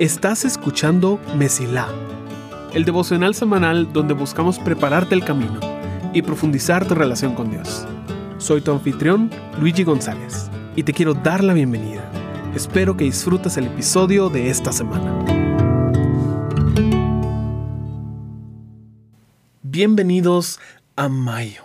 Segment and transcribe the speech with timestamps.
[0.00, 1.86] Estás escuchando Mesilá,
[2.72, 5.60] el devocional semanal donde buscamos prepararte el camino
[6.14, 7.86] y profundizar tu relación con Dios.
[8.38, 9.30] Soy tu anfitrión,
[9.60, 12.02] Luigi González, y te quiero dar la bienvenida.
[12.54, 15.22] Espero que disfrutes el episodio de esta semana.
[19.62, 20.58] Bienvenidos
[20.96, 21.64] a mayo.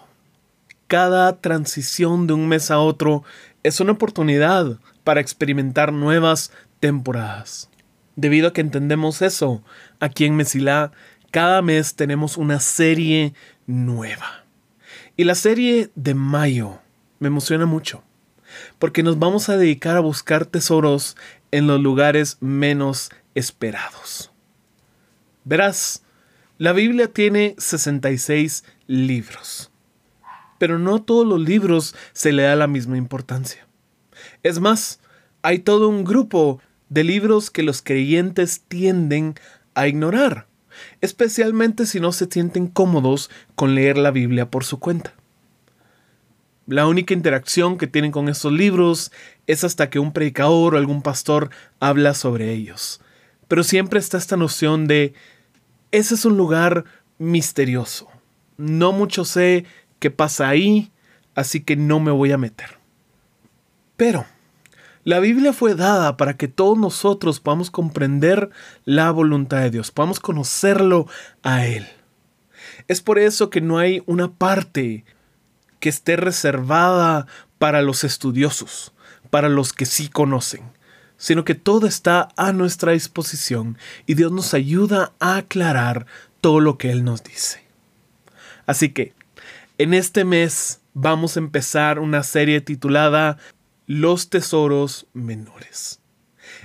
[0.88, 3.24] Cada transición de un mes a otro
[3.64, 6.52] es una oportunidad para experimentar nuevas
[6.82, 7.70] temporadas.
[8.18, 9.64] Debido a que entendemos eso,
[10.02, 10.92] aquí en Mesilá,
[11.32, 13.34] cada mes tenemos una serie
[13.68, 14.44] nueva.
[15.16, 16.80] Y la serie de mayo
[17.20, 18.04] me emociona mucho,
[18.80, 21.16] porque nos vamos a dedicar a buscar tesoros
[21.52, 24.32] en los lugares menos esperados.
[25.44, 26.04] Verás,
[26.58, 29.72] la Biblia tiene 66 libros,
[30.58, 33.65] pero no todos los libros se le da la misma importancia.
[34.46, 35.00] Es más,
[35.42, 39.34] hay todo un grupo de libros que los creyentes tienden
[39.74, 40.46] a ignorar,
[41.02, 45.16] especialmente si no se sienten cómodos con leer la Biblia por su cuenta.
[46.68, 49.12] La única interacción que tienen con estos libros
[49.48, 53.02] es hasta que un predicador o algún pastor habla sobre ellos.
[53.48, 55.16] Pero siempre está esta noción de,
[55.92, 56.86] ese es un lugar
[57.18, 58.10] misterioso.
[58.58, 59.66] No mucho sé
[59.98, 60.92] qué pasa ahí,
[61.34, 62.78] así que no me voy a meter.
[63.98, 64.28] Pero,
[65.06, 68.50] la Biblia fue dada para que todos nosotros podamos comprender
[68.86, 71.08] la voluntad de Dios, podamos conocerlo
[71.44, 71.88] a Él.
[72.88, 75.06] Es por eso que no hay una parte
[75.80, 77.28] que esté reservada
[77.60, 78.94] para los estudiosos,
[79.30, 80.64] para los que sí conocen,
[81.18, 83.78] sino que todo está a nuestra disposición
[84.08, 86.08] y Dios nos ayuda a aclarar
[86.42, 87.64] todo lo que Él nos dice.
[88.66, 89.14] Así que,
[89.78, 93.38] en este mes vamos a empezar una serie titulada
[93.88, 96.00] los tesoros menores,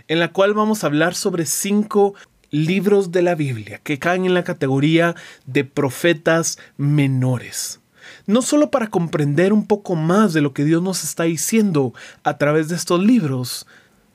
[0.08, 2.14] en la cual vamos a hablar sobre cinco
[2.50, 5.14] libros de la Biblia que caen en la categoría
[5.46, 7.80] de profetas menores.
[8.26, 12.38] No solo para comprender un poco más de lo que Dios nos está diciendo a
[12.38, 13.66] través de estos libros,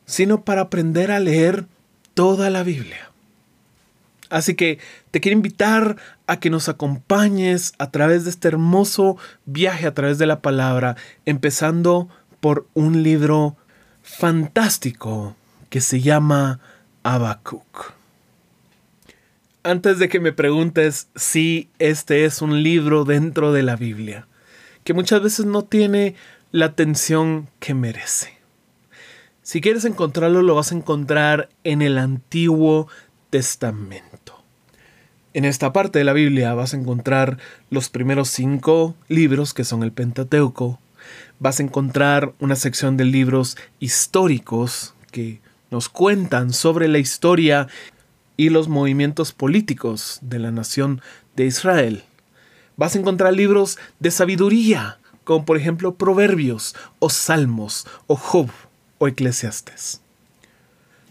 [0.06, 1.66] sino para aprender a leer
[2.14, 3.12] toda la Biblia.
[4.30, 4.80] Así que
[5.12, 5.98] te quiero invitar
[6.28, 10.96] a que nos acompañes a través de este hermoso viaje a través de la palabra,
[11.26, 12.10] empezando
[12.74, 13.56] un libro
[14.04, 15.36] fantástico
[15.70, 16.60] que se llama
[17.04, 17.94] Habacuc.
[19.64, 24.28] Antes de que me preguntes si este es un libro dentro de la Biblia,
[24.84, 26.16] que muchas veces no tiene
[26.52, 28.38] la atención que merece.
[29.42, 32.88] Si quieres encontrarlo, lo vas a encontrar en el Antiguo
[33.32, 34.44] Testamento.
[35.34, 37.40] En esta parte de la Biblia vas a encontrar
[37.70, 40.80] los primeros cinco libros que son el Pentateuco,
[41.40, 45.40] vas a encontrar una sección de libros históricos que
[45.72, 47.68] nos cuentan sobre la historia
[48.38, 51.02] y los movimientos políticos de la nación
[51.36, 52.04] de Israel.
[52.78, 58.50] Vas a encontrar libros de sabiduría, como por ejemplo Proverbios, o Salmos, o Job,
[58.98, 60.02] o Eclesiastes.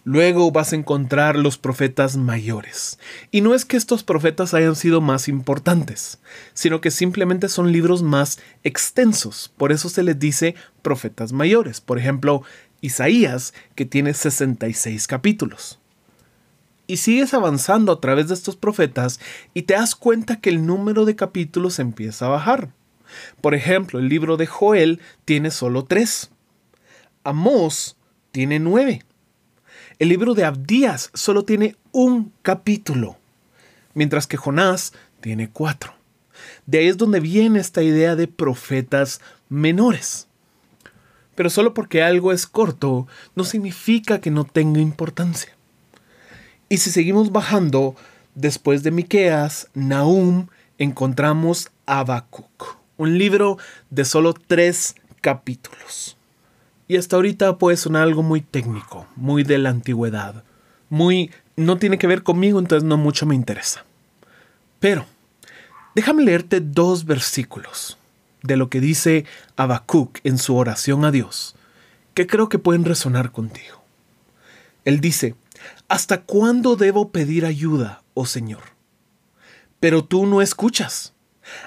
[0.07, 2.99] Luego vas a encontrar los profetas mayores.
[3.31, 6.19] Y no es que estos profetas hayan sido más importantes,
[6.53, 9.51] sino que simplemente son libros más extensos.
[9.57, 11.81] Por eso se les dice profetas mayores.
[11.81, 12.43] Por ejemplo,
[12.83, 15.81] Isaías, que tiene 66 capítulos.
[16.87, 19.21] Y sigues avanzando a través de estos profetas
[19.55, 22.69] y te das cuenta que el número de capítulos empieza a bajar.
[23.41, 26.31] Por ejemplo, el libro de Joel tiene solo tres.
[27.23, 27.97] Amós
[28.33, 29.03] tiene nueve.
[30.01, 33.17] El libro de Abdías solo tiene un capítulo,
[33.95, 35.95] mientras que Jonás tiene cuatro.
[36.67, 40.27] De ahí es donde viene esta idea de profetas menores.
[41.37, 43.07] Pero solo porque algo es corto
[43.37, 45.55] no significa que no tenga importancia.
[46.69, 47.95] Y si seguimos bajando,
[48.35, 53.59] después de Miqueas, Nahum, encontramos Habacuc, un libro
[53.91, 56.17] de solo tres capítulos.
[56.87, 60.45] Y hasta ahorita puede sonar algo muy técnico, muy de la antigüedad,
[60.91, 63.85] muy no tiene que ver conmigo, entonces no mucho me interesa.
[64.81, 65.07] Pero
[65.95, 67.97] déjame leerte dos versículos
[68.43, 69.25] de lo que dice
[69.57, 71.57] Habacuc en su oración a Dios,
[72.13, 73.83] que creo que pueden resonar contigo.
[74.85, 75.35] Él dice,
[75.89, 78.63] ¿Hasta cuándo debo pedir ayuda, oh Señor?
[79.81, 81.13] Pero tú no escuchas.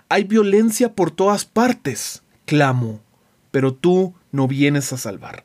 [0.09, 2.99] Hay violencia por todas partes, clamo,
[3.51, 5.43] pero tú no vienes a salvar.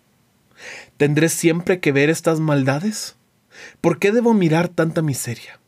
[0.99, 3.17] ¿Tendré siempre que ver estas maldades?
[3.81, 5.59] ¿Por qué debo mirar tanta miseria?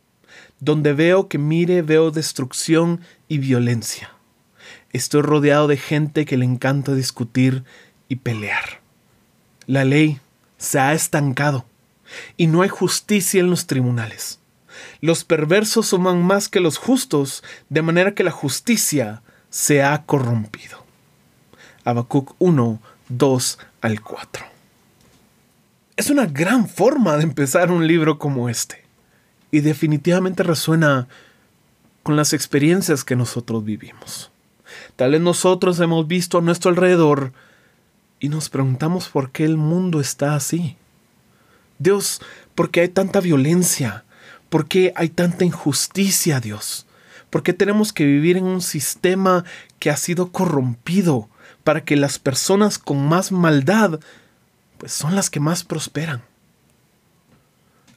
[0.60, 4.10] Donde veo que mire veo destrucción y violencia.
[4.92, 7.64] Estoy rodeado de gente que le encanta discutir
[8.08, 8.82] y pelear.
[9.66, 10.20] La ley
[10.58, 11.64] se ha estancado
[12.36, 14.38] y no hay justicia en los tribunales.
[15.00, 20.84] Los perversos suman más que los justos, de manera que la justicia se ha corrompido.
[21.84, 24.44] Habacuc 1, 2 al 4.
[25.96, 28.84] Es una gran forma de empezar un libro como este.
[29.50, 31.06] Y definitivamente resuena
[32.02, 34.30] con las experiencias que nosotros vivimos.
[34.96, 37.32] Tal vez nosotros hemos visto a nuestro alrededor
[38.18, 40.76] y nos preguntamos por qué el mundo está así.
[41.78, 42.20] Dios,
[42.54, 44.04] ¿por qué hay tanta violencia?
[44.48, 46.86] ¿Por qué hay tanta injusticia, Dios?
[47.30, 49.44] ¿Por qué tenemos que vivir en un sistema
[49.78, 51.28] que ha sido corrompido
[51.64, 54.00] para que las personas con más maldad
[54.78, 56.22] pues son las que más prosperan?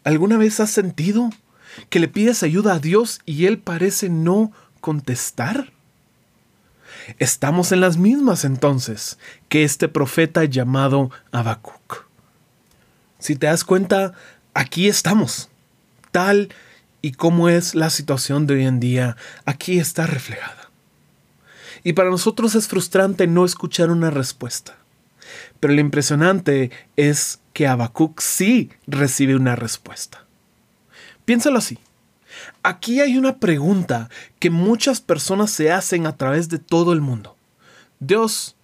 [0.03, 1.29] ¿Alguna vez has sentido
[1.89, 5.73] que le pides ayuda a Dios y Él parece no contestar?
[7.19, 9.17] Estamos en las mismas entonces
[9.49, 12.05] que este profeta llamado Habacuc.
[13.19, 14.13] Si te das cuenta,
[14.53, 15.49] aquí estamos,
[16.11, 16.49] tal
[17.01, 20.66] y como es la situación de hoy en día, aquí está reflejada.
[21.83, 24.77] Y para nosotros es frustrante no escuchar una respuesta.
[25.59, 30.25] Pero lo impresionante es que Habacuc sí recibe una respuesta.
[31.25, 31.79] Piénsalo así.
[32.63, 34.09] Aquí hay una pregunta
[34.39, 37.35] que muchas personas se hacen a través de todo el mundo.
[37.99, 38.55] Dios,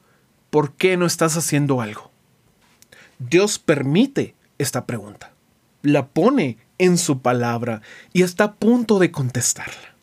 [0.50, 2.12] ¿por qué no estás haciendo algo?
[3.20, 5.32] Dios permite esta pregunta,
[5.82, 7.82] la pone en su palabra
[8.12, 9.96] y está a punto de contestarla.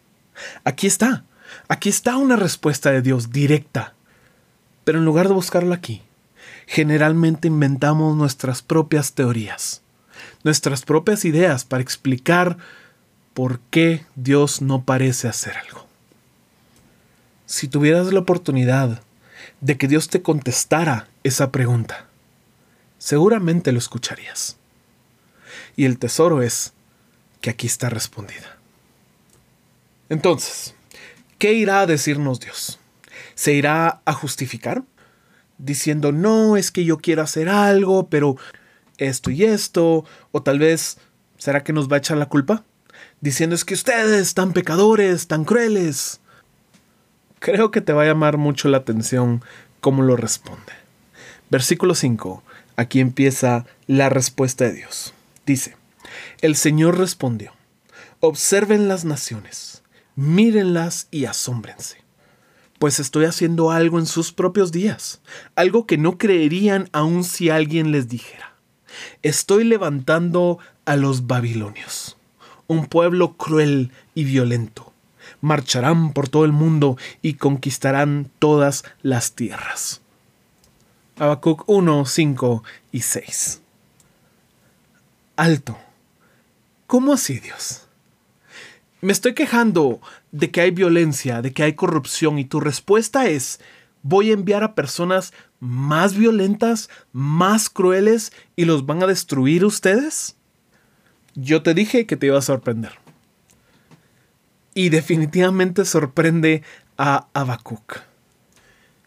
[0.65, 1.25] Aquí está,
[1.69, 3.95] aquí está una respuesta de Dios directa.
[4.85, 6.03] Pero en lugar de buscarla aquí,
[6.67, 9.83] generalmente inventamos nuestras propias teorías,
[10.43, 12.57] nuestras propias ideas para explicar
[13.35, 15.87] por qué Dios no parece hacer algo.
[17.47, 19.03] Si tuvieras la oportunidad
[19.61, 22.07] de que Dios te contestara esa pregunta,
[22.99, 24.57] seguramente lo escucharías.
[25.77, 26.73] Y el tesoro es
[27.41, 28.59] que aquí está respondida.
[30.09, 30.75] Entonces,
[31.41, 32.79] ¿qué irá a decirnos Dios?
[33.35, 34.85] ¿Se irá a justificar?
[35.59, 38.37] Diciendo, no, es que yo quiero hacer algo, pero
[38.99, 40.99] esto y esto, o tal vez,
[41.37, 42.65] ¿será que nos va a echar la culpa?
[43.21, 46.21] diciendo es que ustedes tan pecadores, tan crueles.
[47.39, 49.43] Creo que te va a llamar mucho la atención
[49.81, 50.73] cómo lo responde.
[51.51, 52.43] Versículo 5.
[52.77, 55.15] Aquí empieza la respuesta de Dios.
[55.47, 55.77] Dice,
[56.41, 57.53] el Señor respondió,
[58.21, 59.80] observen las naciones,
[60.21, 61.97] mírenlas y asómbrense,
[62.79, 65.21] pues estoy haciendo algo en sus propios días,
[65.57, 68.55] algo que no creerían aun si alguien les dijera.
[69.23, 72.17] Estoy levantando a los babilonios
[72.67, 74.93] un pueblo cruel y violento.
[75.41, 80.03] Marcharán por todo el mundo y conquistarán todas las tierras.
[81.19, 82.63] Habacuc 1, 5
[82.93, 83.63] y 6.
[85.35, 85.77] Alto.
[86.87, 87.89] ¿Cómo así, Dios?
[89.01, 90.01] Me estoy quejando
[90.31, 93.61] de que hay violencia, de que hay corrupción y tu respuesta es,
[94.03, 100.37] voy a enviar a personas más violentas, más crueles y los van a destruir ustedes?
[101.35, 102.93] Yo te dije que te iba a sorprender.
[104.75, 106.63] Y definitivamente sorprende
[106.97, 108.01] a Habacuc.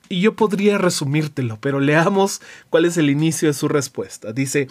[0.10, 4.34] Y yo podría resumírtelo, pero leamos cuál es el inicio de su respuesta.
[4.34, 4.68] Dice,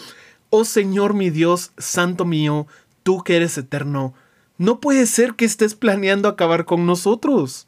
[0.50, 2.66] Oh Señor mi Dios, Santo mío,
[3.02, 4.14] tú que eres eterno,
[4.62, 7.66] no puede ser que estés planeando acabar con nosotros.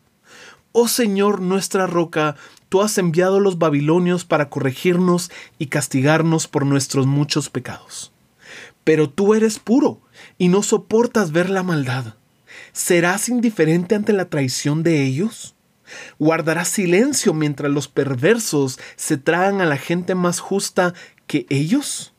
[0.72, 2.36] Oh Señor, nuestra roca,
[2.68, 8.14] tú has enviado a los babilonios para corregirnos y castigarnos por nuestros muchos pecados
[8.84, 10.00] pero tú eres puro
[10.38, 12.14] y no soportas ver la maldad.
[12.72, 15.54] ¿Serás indiferente ante la traición de ellos?
[16.18, 20.94] ¿Guardarás silencio mientras los perversos se tragan a la gente más justa
[21.26, 22.12] que ellos?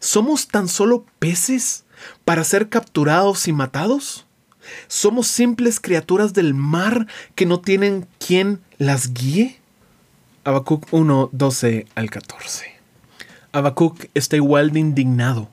[0.00, 1.84] ¿Somos tan solo peces
[2.24, 4.26] para ser capturados y matados?
[4.86, 9.58] ¿Somos simples criaturas del mar que no tienen quien las guíe?
[10.44, 12.66] Habacuc 1, 12 al 14.
[13.52, 15.48] Habacuc está igual de indignado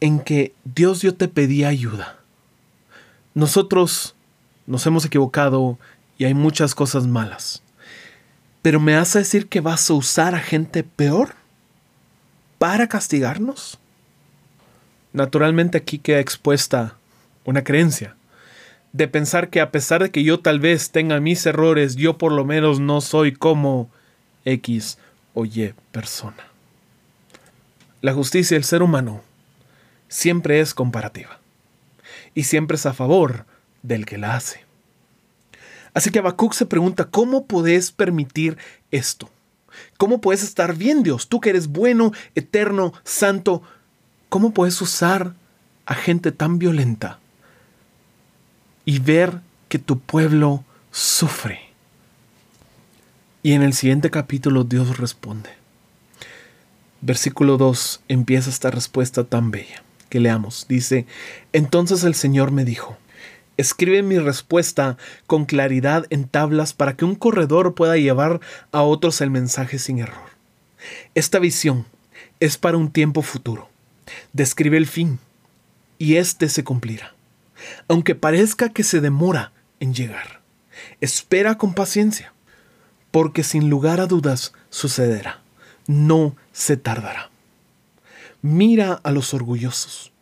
[0.00, 2.18] en que Dios yo te pedí ayuda.
[3.34, 4.14] Nosotros
[4.66, 5.78] nos hemos equivocado
[6.18, 7.62] y hay muchas cosas malas.
[8.62, 11.34] Pero me vas a decir que vas a usar a gente peor
[12.58, 13.78] para castigarnos.
[15.12, 16.96] Naturalmente aquí queda expuesta
[17.44, 18.14] una creencia
[18.92, 22.32] de pensar que a pesar de que yo tal vez tenga mis errores, yo por
[22.32, 23.90] lo menos no soy como
[24.44, 24.98] X
[25.34, 26.44] o Y persona.
[28.00, 29.22] La justicia del ser humano
[30.08, 31.38] siempre es comparativa
[32.34, 33.44] y siempre es a favor
[33.82, 34.64] del que la hace.
[35.94, 38.56] Así que Habacuc se pregunta, ¿cómo podés permitir
[38.90, 39.30] esto?
[39.96, 41.28] ¿Cómo puedes estar bien, Dios?
[41.28, 43.62] Tú que eres bueno, eterno, santo.
[44.28, 45.32] ¿Cómo puedes usar
[45.86, 47.18] a gente tan violenta
[48.84, 51.60] y ver que tu pueblo sufre?
[53.42, 55.48] Y en el siguiente capítulo Dios responde.
[57.00, 60.66] Versículo 2 empieza esta respuesta tan bella que leamos.
[60.68, 61.06] Dice,
[61.54, 62.98] entonces el Señor me dijo,
[63.56, 68.40] escribe mi respuesta con claridad en tablas para que un corredor pueda llevar
[68.72, 70.28] a otros el mensaje sin error.
[71.14, 71.86] Esta visión
[72.40, 73.70] es para un tiempo futuro.
[74.32, 75.18] Describe el fin
[75.98, 77.14] y éste se cumplirá.
[77.88, 80.40] Aunque parezca que se demora en llegar,
[81.00, 82.32] espera con paciencia,
[83.10, 85.42] porque sin lugar a dudas sucederá
[85.88, 87.30] no se tardará.
[88.42, 90.12] Mira a los orgullosos.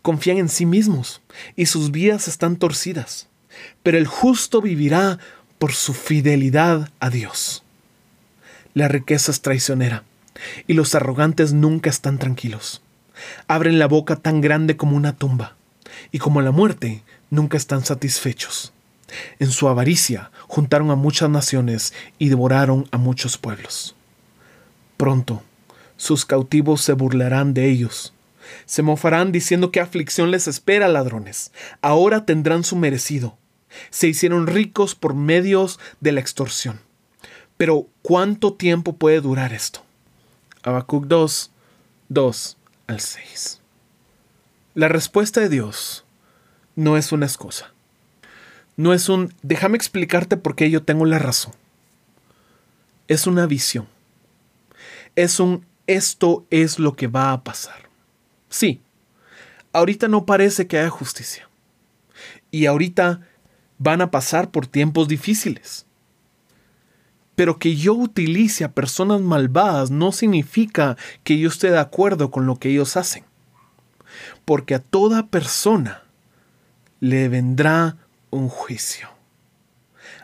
[0.00, 1.22] Confían en sí mismos
[1.54, 3.28] y sus vidas están torcidas,
[3.84, 5.18] pero el justo vivirá
[5.58, 7.62] por su fidelidad a Dios.
[8.74, 10.02] La riqueza es traicionera
[10.66, 12.82] y los arrogantes nunca están tranquilos.
[13.48, 15.56] Abren la boca tan grande como una tumba
[16.10, 18.72] y como la muerte nunca están satisfechos.
[19.38, 23.94] En su avaricia juntaron a muchas naciones y devoraron a muchos pueblos.
[24.96, 25.42] Pronto
[26.02, 28.12] sus cautivos se burlarán de ellos.
[28.66, 31.52] Se mofarán diciendo que aflicción les espera, ladrones.
[31.80, 33.38] Ahora tendrán su merecido.
[33.90, 36.80] Se hicieron ricos por medios de la extorsión.
[37.56, 39.84] Pero ¿cuánto tiempo puede durar esto?
[40.64, 41.52] Habacuc 2,
[42.08, 43.60] 2 al 6.
[44.74, 46.04] La respuesta de Dios
[46.76, 47.72] no es una excusa.
[48.76, 51.52] No es un déjame explicarte por qué yo tengo la razón.
[53.08, 53.86] Es una visión
[55.16, 57.88] es un esto es lo que va a pasar.
[58.48, 58.80] Sí,
[59.72, 61.48] ahorita no parece que haya justicia.
[62.50, 63.20] Y ahorita
[63.78, 65.86] van a pasar por tiempos difíciles.
[67.42, 72.46] Pero que yo utilice a personas malvadas no significa que yo esté de acuerdo con
[72.46, 73.24] lo que ellos hacen.
[74.44, 76.04] Porque a toda persona
[77.00, 77.96] le vendrá
[78.30, 79.08] un juicio.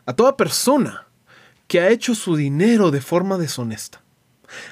[0.06, 1.08] A toda persona
[1.66, 4.00] que ha hecho su dinero de forma deshonesta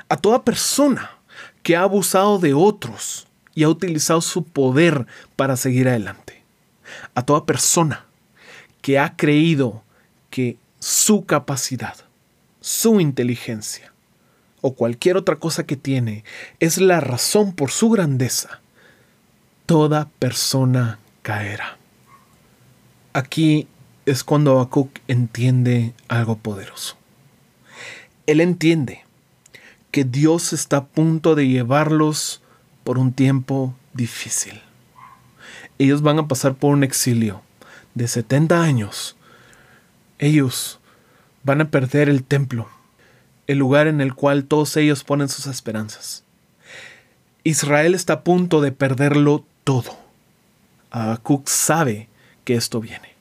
[0.08, 1.10] a toda persona
[1.64, 3.26] que ha abusado de otros
[3.56, 6.44] y ha utilizado su poder para seguir adelante.
[7.16, 8.06] A toda persona
[8.82, 9.82] que ha creído
[10.30, 12.05] que su capacidad,
[12.66, 13.92] su inteligencia
[14.60, 16.24] o cualquier otra cosa que tiene
[16.58, 18.60] es la razón por su grandeza,
[19.66, 21.78] toda persona caerá.
[23.12, 23.68] Aquí
[24.04, 26.96] es cuando Habacuc entiende algo poderoso.
[28.26, 29.04] Él entiende
[29.92, 32.42] que Dios está a punto de llevarlos
[32.82, 34.60] por un tiempo difícil.
[35.78, 37.42] Ellos van a pasar por un exilio
[37.94, 39.16] de 70 años.
[40.18, 40.75] Ellos
[41.46, 42.68] van a perder el templo,
[43.46, 46.24] el lugar en el cual todos ellos ponen sus esperanzas.
[47.44, 49.96] Israel está a punto de perderlo todo.
[50.90, 52.08] Habacuc sabe
[52.42, 53.14] que esto viene.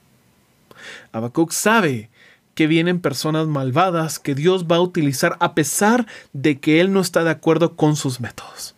[1.11, 2.09] Habacuc sabe
[2.55, 7.01] que vienen personas malvadas que Dios va a utilizar a pesar de que Él no
[7.01, 8.73] está de acuerdo con sus métodos.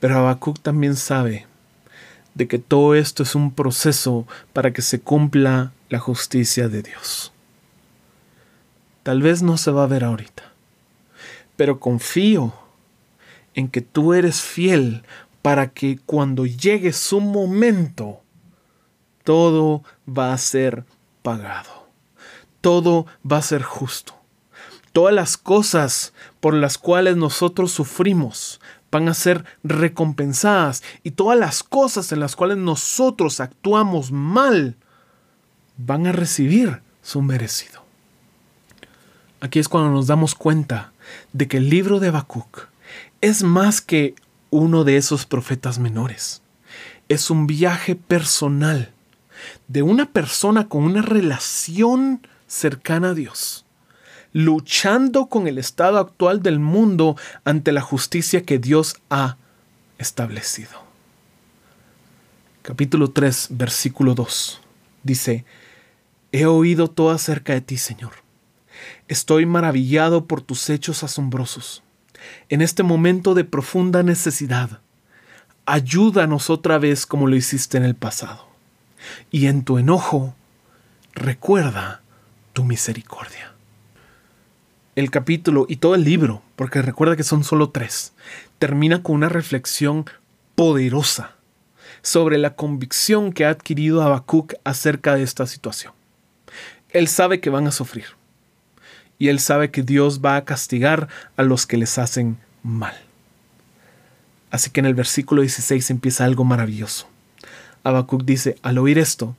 [0.00, 1.46] Pero Habacuc también sabe
[2.32, 7.33] de que todo esto es un proceso para que se cumpla la justicia de Dios.
[9.04, 10.42] Tal vez no se va a ver ahorita,
[11.54, 12.52] pero confío
[13.54, 15.04] en que tú eres fiel
[15.42, 18.20] para que cuando llegue su momento,
[19.22, 20.84] todo va a ser
[21.22, 21.84] pagado
[22.64, 24.14] todo va a ser justo.
[24.94, 28.58] Todas las cosas por las cuales nosotros sufrimos
[28.90, 34.76] van a ser recompensadas y todas las cosas en las cuales nosotros actuamos mal
[35.76, 37.83] van a recibir su merecido.
[39.44, 40.94] Aquí es cuando nos damos cuenta
[41.34, 42.68] de que el libro de Habacuc
[43.20, 44.14] es más que
[44.48, 46.40] uno de esos profetas menores.
[47.10, 48.90] Es un viaje personal
[49.68, 53.66] de una persona con una relación cercana a Dios,
[54.32, 59.36] luchando con el estado actual del mundo ante la justicia que Dios ha
[59.98, 60.72] establecido.
[62.62, 64.62] Capítulo 3, versículo 2.
[65.02, 65.44] Dice,
[66.32, 68.23] He oído todo acerca de ti, Señor.
[69.08, 71.82] Estoy maravillado por tus hechos asombrosos.
[72.48, 74.80] En este momento de profunda necesidad,
[75.66, 78.48] ayúdanos otra vez como lo hiciste en el pasado.
[79.30, 80.34] Y en tu enojo,
[81.14, 82.02] recuerda
[82.52, 83.52] tu misericordia.
[84.96, 88.12] El capítulo y todo el libro, porque recuerda que son solo tres,
[88.58, 90.06] termina con una reflexión
[90.54, 91.36] poderosa
[92.00, 95.92] sobre la convicción que ha adquirido Habacuc acerca de esta situación.
[96.90, 98.06] Él sabe que van a sufrir
[99.18, 102.94] y él sabe que Dios va a castigar a los que les hacen mal.
[104.50, 107.08] Así que en el versículo 16 empieza algo maravilloso.
[107.82, 109.36] Habacuc dice, al oír esto,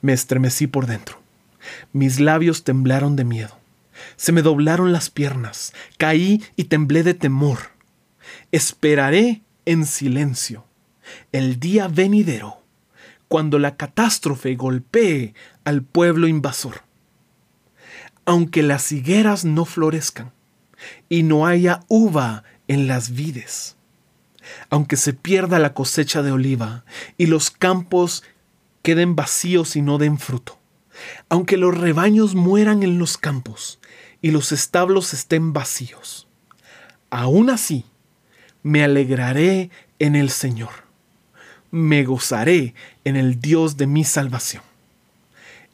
[0.00, 1.20] me estremecí por dentro.
[1.92, 3.58] Mis labios temblaron de miedo.
[4.16, 5.72] Se me doblaron las piernas.
[5.98, 7.58] Caí y temblé de temor.
[8.50, 10.64] Esperaré en silencio
[11.32, 12.62] el día venidero,
[13.28, 16.82] cuando la catástrofe golpee al pueblo invasor.
[18.24, 20.32] Aunque las higueras no florezcan
[21.08, 23.76] y no haya uva en las vides,
[24.70, 26.84] aunque se pierda la cosecha de oliva
[27.18, 28.22] y los campos
[28.82, 30.58] queden vacíos y no den fruto,
[31.28, 33.78] aunque los rebaños mueran en los campos
[34.20, 36.28] y los establos estén vacíos,
[37.10, 37.84] aún así
[38.62, 40.70] me alegraré en el Señor,
[41.70, 42.74] me gozaré
[43.04, 44.62] en el Dios de mi salvación.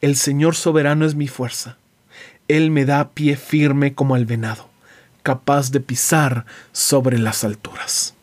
[0.01, 1.77] El Señor soberano es mi fuerza,
[2.49, 4.67] Él me da pie firme como al venado,
[5.21, 8.15] capaz de pisar sobre las alturas.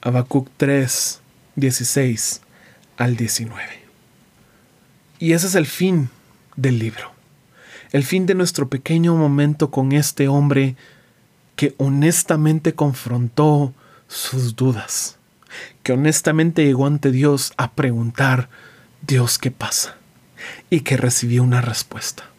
[0.00, 1.20] Habacuc 3,
[1.56, 2.40] 16
[2.96, 3.60] al 19.
[5.18, 6.10] Y ese es el fin
[6.54, 7.12] del libro.
[7.90, 10.76] El fin de nuestro pequeño momento con este hombre
[11.56, 13.74] que honestamente confrontó
[14.06, 15.16] sus dudas,
[15.82, 18.48] que honestamente llegó ante Dios a preguntar,
[19.02, 19.96] Dios, ¿qué pasa?
[20.70, 22.33] Y que recibió una respuesta.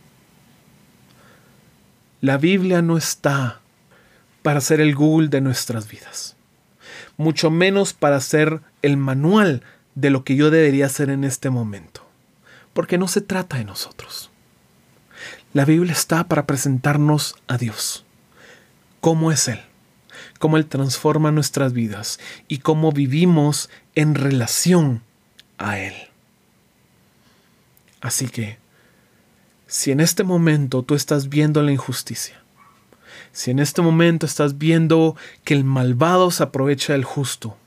[2.21, 3.61] La Biblia no está
[4.41, 6.35] para ser el Google de nuestras vidas
[7.17, 9.63] mucho menos para ser el manual
[9.95, 12.05] de lo que yo debería hacer en este momento,
[12.73, 14.29] porque no se trata de nosotros.
[15.53, 18.05] La Biblia está para presentarnos a Dios,
[18.99, 19.61] cómo es Él,
[20.39, 25.01] cómo Él transforma nuestras vidas y cómo vivimos en relación
[25.57, 25.93] a Él.
[28.01, 28.59] Así que,
[29.75, 32.41] si en este momento tú estás viendo la injusticia,
[33.33, 37.57] si en este momento estás viendo que el malvado se aprovecha del justo,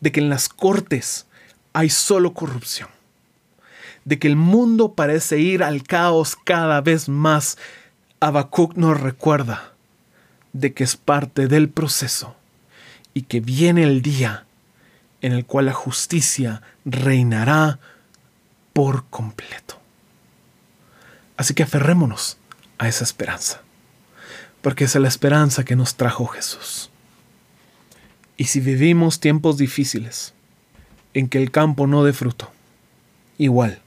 [0.00, 1.26] de que en las cortes
[1.72, 2.88] hay solo corrupción,
[4.04, 7.58] de que el mundo parece ir al caos cada vez más,
[8.20, 9.72] Habacuc nos recuerda
[10.52, 12.36] de que es parte del proceso
[13.12, 14.44] y que viene el día
[15.20, 17.80] en el cual la justicia reinará
[18.72, 19.79] por completo.
[21.40, 22.36] Así que aferrémonos
[22.76, 23.62] a esa esperanza
[24.60, 26.90] porque es la esperanza que nos trajo Jesús.
[28.36, 30.34] Y si vivimos tiempos difíciles,
[31.14, 32.52] en que el campo no dé fruto,
[33.38, 33.80] igual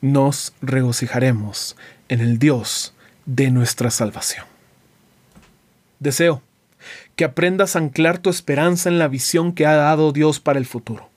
[0.00, 1.76] nos regocijaremos
[2.08, 2.94] en el Dios
[3.26, 4.46] de nuestra salvación.
[6.00, 6.40] Deseo
[7.16, 10.64] que aprendas a anclar tu esperanza en la visión que ha dado Dios para el
[10.64, 11.10] futuro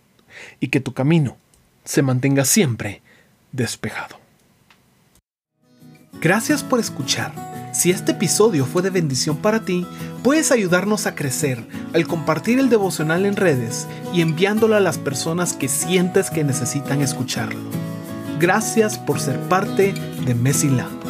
[0.60, 1.38] y que tu camino
[1.86, 3.02] se mantenga siempre
[3.54, 4.25] despejado.
[6.22, 7.34] Gracias por escuchar
[7.76, 9.86] si este episodio fue de bendición para ti,
[10.24, 11.62] puedes ayudarnos a crecer
[11.94, 17.02] al compartir el devocional en redes y enviándolo a las personas que sientes que necesitan
[17.02, 17.60] escucharlo.
[18.40, 19.94] Gracias por ser parte
[20.26, 21.05] de Messi Lab.